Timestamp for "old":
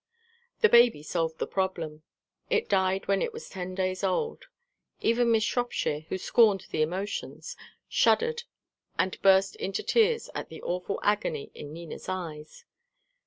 4.03-4.45